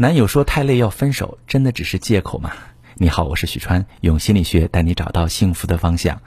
[0.00, 2.52] 男友说太累要分手，真的只是借口吗？
[2.94, 6.22] 你好，我是许川，用心理学带你找到幸福的方向。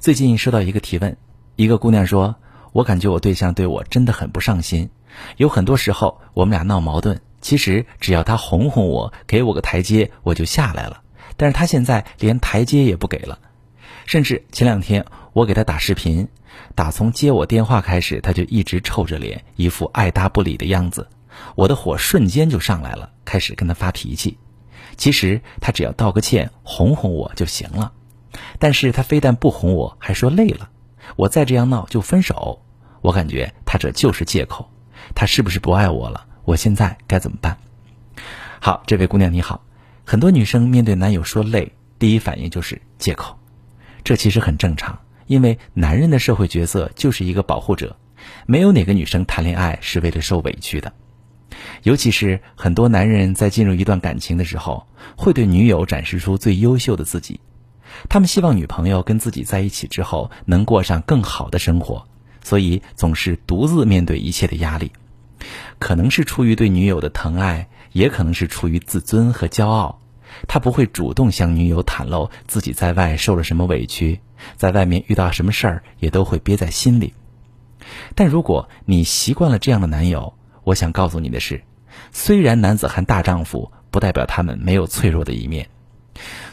[0.00, 1.16] 最近收到一个提问，
[1.54, 2.34] 一个姑娘说
[2.74, 4.90] ：“我感觉我对象对我真的很不上心，
[5.36, 11.00] 有很多时候我们俩闹矛盾，其实只要他哄哄我，给我个台阶，我就下来了。
[11.36, 13.38] 但是他现在连台阶也不给了，
[14.06, 16.26] 甚至前两天我给他打视频，
[16.74, 21.06] 打从接我电话开始，他就一直臭着脸，一副爱搭不理的样子。”
[21.54, 24.38] 我的火瞬间就上来了，开始跟他发脾气。
[24.96, 27.92] 其实他只要道个歉，哄哄我就行了。
[28.58, 30.70] 但是他非但不哄我，还说累了。
[31.16, 32.62] 我再这样闹就分手。
[33.00, 34.70] 我感觉他这就是借口。
[35.14, 36.26] 他是不是不爱我了？
[36.44, 37.58] 我现在该怎么办？
[38.60, 39.62] 好，这位姑娘你好。
[40.04, 43.38] 很多女生面对男友说累，第一反应就是借口。
[44.02, 47.96] 这其实很正常，因为男人的社会角色就是一个保护者。
[48.46, 50.92] 没有哪个女生谈恋爱是为了受委屈的。
[51.82, 57.40] 尤其是很多男人在进入一段感情的时候，会对女友展示出最优秀的自己，
[58.08, 62.06] 他们希望女朋友跟自己在一起之后能过上更好的生活，
[62.42, 64.90] 所以总是独自面对一切的压力。
[65.78, 70.00] 可能是出于对女友的疼爱，也可能是出于自尊和骄傲，
[70.48, 74.20] 他不会主动向女友袒露自己在外受了什么委屈，
[74.56, 77.12] 在外面遇到什么事儿也都会憋在心里。
[78.14, 80.32] 但如果你习惯了这样的男友，
[80.64, 81.62] 我想告诉你的是，
[82.10, 85.66] 虽然男子汉大丈夫，不代表他们没有脆弱的一面；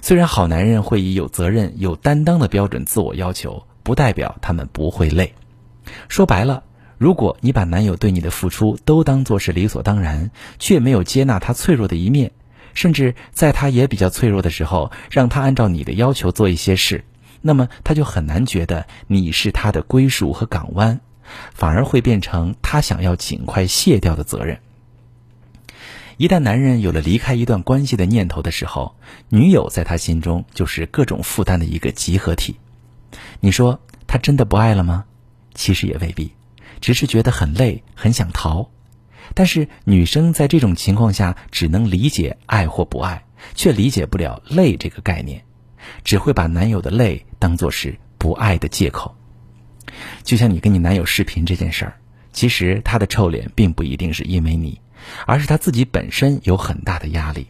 [0.02, 5.34] 虽然好男人会以有责任、有担当的标准自我要求，不代表他们不会累。
[6.10, 6.64] 说白了，
[6.98, 12.32] 如果你把男友对你的付出都当作是理所当然，却没有接纳他脆弱的一面，
[12.74, 17.04] 甚至在他也比较脆弱的时候，让他按照你的要求做一些事，
[17.42, 21.00] 那么他就很难觉得你是他的归属和港湾。
[21.54, 24.60] 反而会变成他想要尽快卸掉的责任。
[26.18, 28.96] 一旦男人有了离开一段关系的念头的时候，
[29.30, 32.58] 女友在他心中就是各种负担的一个集合体。
[33.40, 35.06] 你说他真的不爱了吗？
[35.56, 36.34] 其实也未必，
[36.80, 38.70] 只是觉得很累，很想逃。
[39.34, 43.24] 但是女生在这种情况下只能理解爱或不爱，
[43.56, 45.44] 却理解不了累这个概念，
[46.04, 49.16] 只会把男友的累当作是不爱的借口。
[50.24, 51.94] 就像你跟你男友视频这件事儿，
[52.32, 54.80] 其实他的臭脸并不一定是因为你，
[55.26, 57.48] 而是他自己本身有很大的压力。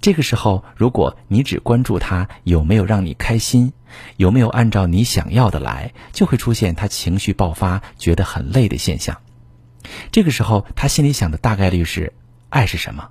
[0.00, 3.72] 这个时候，如果你只关注他有没有让你开心，
[4.16, 9.16] 有没有按照你想要的来，就会出现他情绪爆发、觉得很累的现象。
[10.10, 12.12] 这个时候，他心里想的大概率是：
[12.48, 13.08] 爱是什么？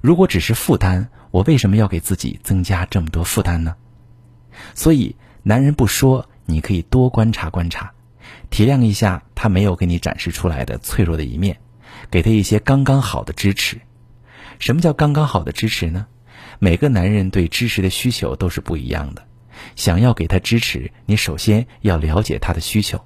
[0.00, 3.76] 如果只是负担，我为什么要给自己增加这么多负担呢？
[4.74, 6.28] 所以，男人不说。
[6.44, 7.92] 你可以多观察观察，
[8.50, 11.58] 体谅一下他没有给你展示出来的脆弱的一面，
[12.10, 13.80] 给他一些刚刚好的支持。
[14.58, 16.06] 什么叫刚刚好的支持呢？
[16.58, 19.24] 每个男人对支持的需求都是不一样的。
[19.76, 23.00] 想要给他支持，你首先要了解他的需求。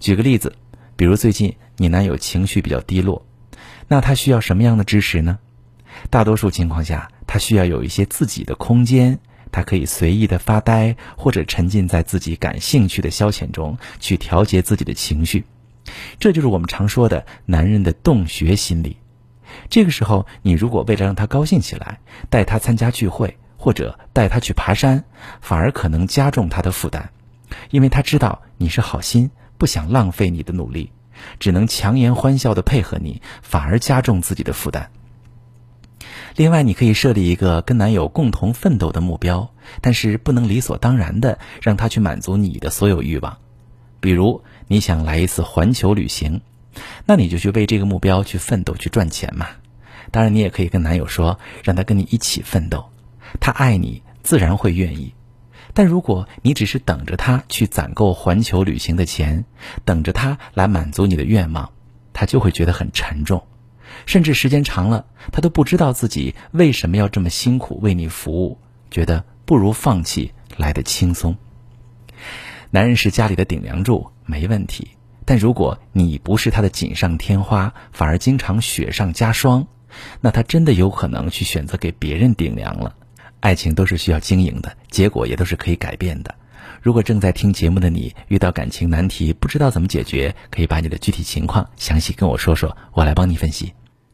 [0.00, 0.54] 举个例子，
[0.96, 3.26] 比如最近你男友情绪比较低落，
[3.86, 5.38] 那他需要什么样的支持呢？
[6.10, 9.18] 大多数情况下，他需要有一些自己的空间。
[9.50, 15.44] 他可以随意的发呆，或者沉浸在自己感兴趣的消遣中，去调节自己的情绪。
[16.18, 18.98] 这就是我们常说的男人的洞穴心理。
[19.70, 25.04] 这个时候，你如果为了让他高兴起来，带他参加聚会，或者带他去爬山，
[25.40, 27.10] 反而可能加重他的负担，
[27.70, 30.92] 因为他知道你是好心，不想浪费你的努力，
[31.40, 34.90] 只能强颜欢笑的配合你，反而加重自己的负担。
[36.38, 43.38] 另外，你可以设立一个跟男友共同奋斗的目标，但是不能理所当然的让他去满足你的所有欲望。
[43.98, 46.40] 比如，你想来一次环球旅行，
[47.06, 49.48] 那你就去为这个目标去奋斗去赚钱嘛。
[50.12, 52.88] 当然，你也可以跟男友说，让他跟你一起奋斗，
[53.40, 55.14] 他爱你自然会愿意。
[55.74, 59.44] 但如果你只是等着他去攒够环球旅行的钱，
[59.84, 61.72] 等着他来满足你的愿望，
[62.12, 63.42] 他就会觉得很沉重。
[64.06, 68.58] 甚至时间长了，他都不知道自己为什么要这么辛苦为你服务，
[68.90, 71.36] 觉得不如放弃来的轻松。
[72.70, 74.88] 男人是家里的顶梁柱，没问题。
[75.24, 79.66] 但如果你不是他的锦上添花，反而经常雪上加霜，
[80.20, 82.94] 那他真的有可能去选择给别人顶梁了。
[83.40, 86.34] 爱情都是需要经营的，结果也都是可以改变的。
[86.80, 93.72] 如果正在听节目的你遇到感情难题，不知道怎么解决，可以把你的具体情况详细跟我说说，我来帮你分析。